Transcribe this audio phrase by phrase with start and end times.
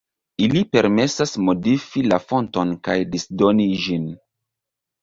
[0.45, 4.11] Ili permesas modifi la fonton kaj disdoni ĝin.